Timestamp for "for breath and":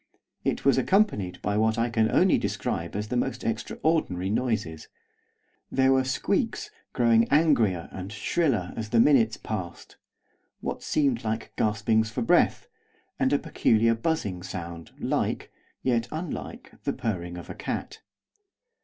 12.09-13.31